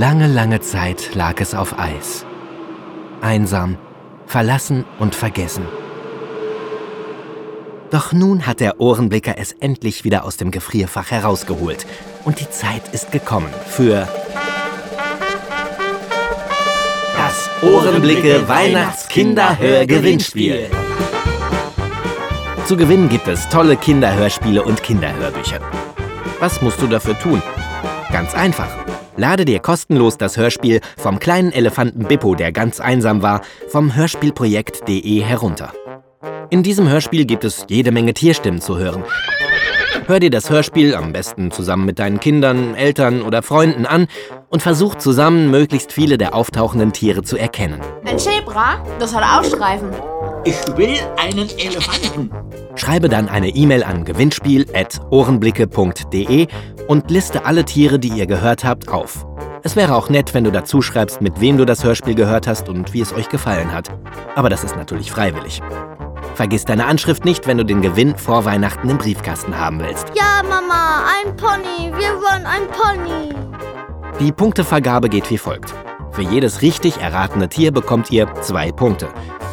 [0.00, 2.24] Lange, lange Zeit lag es auf Eis.
[3.20, 3.76] Einsam,
[4.26, 5.66] verlassen und vergessen.
[7.90, 11.84] Doch nun hat der Ohrenblicker es endlich wieder aus dem Gefrierfach herausgeholt.
[12.24, 14.08] Und die Zeit ist gekommen für
[17.18, 20.70] das Ohrenblicke Weihnachtskinderhör-Gewinnspiel.
[22.64, 25.60] Zu gewinnen gibt es tolle Kinderhörspiele und Kinderhörbücher.
[26.38, 27.42] Was musst du dafür tun?
[28.10, 28.79] Ganz einfach.
[29.20, 35.20] Lade dir kostenlos das Hörspiel vom kleinen Elefanten Bippo, der ganz einsam war, vom Hörspielprojekt.de
[35.20, 35.74] herunter.
[36.48, 39.04] In diesem Hörspiel gibt es jede Menge Tierstimmen zu hören.
[40.06, 44.06] Hör dir das Hörspiel am besten zusammen mit deinen Kindern, Eltern oder Freunden an
[44.48, 47.82] und versuch zusammen möglichst viele der auftauchenden Tiere zu erkennen.
[48.06, 48.82] Ein Zebra?
[48.98, 49.90] Das hat auch Streifen.
[50.44, 52.30] Ich will einen Elefanten.
[52.74, 56.46] Schreibe dann eine E-Mail an gewinnspiel.ohrenblicke.de
[56.88, 59.26] und liste alle Tiere, die ihr gehört habt, auf.
[59.62, 62.70] Es wäre auch nett, wenn du dazu schreibst, mit wem du das Hörspiel gehört hast
[62.70, 63.90] und wie es euch gefallen hat.
[64.34, 65.60] Aber das ist natürlich freiwillig.
[66.34, 70.06] Vergiss deine Anschrift nicht, wenn du den Gewinn vor Weihnachten im Briefkasten haben willst.
[70.14, 71.92] Ja, Mama, ein Pony.
[71.98, 73.34] Wir wollen ein Pony.
[74.18, 75.74] Die Punktevergabe geht wie folgt.
[76.12, 79.10] Für jedes richtig erratene Tier bekommt ihr zwei Punkte.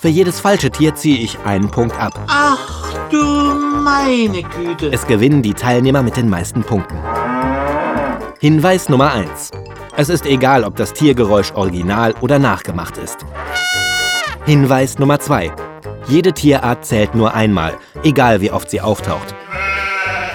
[0.00, 2.12] Für jedes falsche Tier ziehe ich einen Punkt ab.
[2.28, 3.18] Ach du
[3.82, 4.92] meine Güte.
[4.92, 6.98] Es gewinnen die Teilnehmer mit den meisten Punkten.
[8.38, 9.50] Hinweis Nummer 1.
[9.96, 13.26] Es ist egal, ob das Tiergeräusch original oder nachgemacht ist.
[14.46, 15.50] Hinweis Nummer 2.
[16.06, 19.34] Jede Tierart zählt nur einmal, egal wie oft sie auftaucht.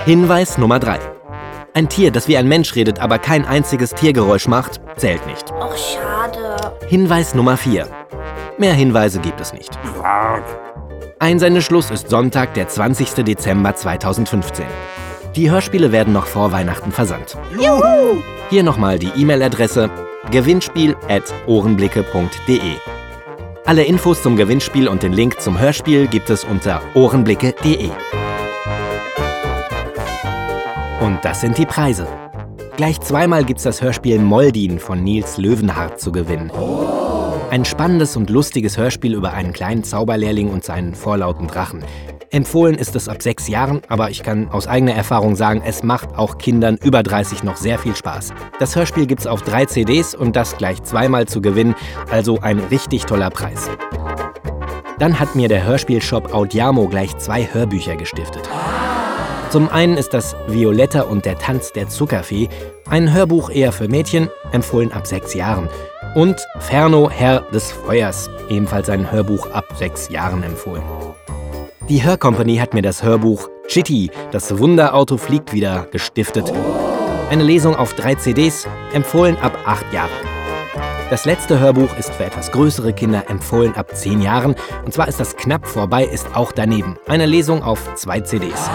[0.03, 0.99] Hinweis Nummer 3.
[1.73, 5.51] Ein Tier, das wie ein Mensch redet, aber kein einziges Tiergeräusch macht, zählt nicht.
[5.53, 6.57] Och, schade.
[6.87, 7.87] Hinweis Nummer 4.
[8.57, 9.77] Mehr Hinweise gibt es nicht.
[11.19, 13.23] Einsendeschluss ist Sonntag, der 20.
[13.23, 14.65] Dezember 2015.
[15.35, 17.35] Die Hörspiele werden noch vor Weihnachten versandt.
[17.59, 18.21] Juhu!
[18.49, 19.89] Hier nochmal die E-Mail-Adresse
[20.29, 22.59] gewinnspiel.ohrenblicke.de.
[23.65, 27.89] Alle Infos zum Gewinnspiel und den Link zum Hörspiel gibt es unter ohrenblicke.de.
[31.01, 32.07] Und das sind die Preise.
[32.77, 36.51] Gleich zweimal gibt's das Hörspiel Moldin von Nils Löwenhardt zu gewinnen.
[37.53, 41.85] Ein spannendes und lustiges Hörspiel über einen kleinen Zauberlehrling und seinen vorlauten Drachen.
[42.31, 46.17] Empfohlen ist es ab sechs Jahren, aber ich kann aus eigener Erfahrung sagen, es macht
[46.17, 48.33] auch Kindern über 30 noch sehr viel Spaß.
[48.57, 51.75] Das Hörspiel gibt's auf drei CDs und das gleich zweimal zu gewinnen,
[52.09, 53.69] also ein richtig toller Preis.
[54.97, 58.49] Dann hat mir der Hörspielshop Audiamo gleich zwei Hörbücher gestiftet.
[59.51, 62.49] Zum einen ist das Violetta und der Tanz der Zuckerfee,
[62.89, 65.69] ein Hörbuch eher für Mädchen, empfohlen ab sechs Jahren.
[66.15, 70.83] Und Ferno, Herr des Feuers, ebenfalls ein Hörbuch ab sechs Jahren empfohlen.
[71.89, 76.53] Die Hörcompany hat mir das Hörbuch Chitty, das Wunderauto fliegt wieder, gestiftet.
[77.29, 80.11] Eine Lesung auf drei CDs, empfohlen ab acht Jahren.
[81.09, 84.55] Das letzte Hörbuch ist für etwas größere Kinder empfohlen ab zehn Jahren.
[84.85, 86.97] Und zwar ist das knapp vorbei, ist auch daneben.
[87.07, 88.69] Eine Lesung auf zwei CDs.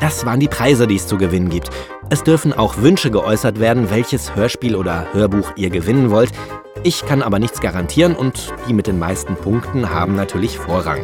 [0.00, 1.70] Das waren die Preise, die es zu gewinnen gibt.
[2.10, 6.30] Es dürfen auch Wünsche geäußert werden, welches Hörspiel oder Hörbuch ihr gewinnen wollt.
[6.82, 11.00] Ich kann aber nichts garantieren und die mit den meisten Punkten haben natürlich Vorrang.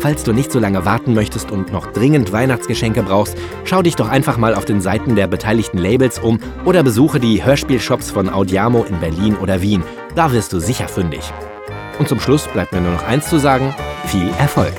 [0.00, 4.08] Falls du nicht so lange warten möchtest und noch dringend Weihnachtsgeschenke brauchst, schau dich doch
[4.08, 8.82] einfach mal auf den Seiten der beteiligten Labels um oder besuche die Hörspielshops von Audiamo
[8.82, 9.84] in Berlin oder Wien.
[10.16, 11.32] Da wirst du sicher fündig.
[12.00, 13.72] Und zum Schluss bleibt mir nur noch eins zu sagen:
[14.06, 14.74] viel Erfolg!